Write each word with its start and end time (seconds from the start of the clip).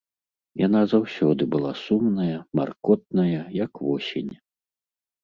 Яна 0.67 0.79
заўсёды 0.93 1.47
была 1.55 1.73
сумная, 1.81 2.37
маркотная, 2.61 3.37
як 3.65 3.71
восень. 3.89 4.33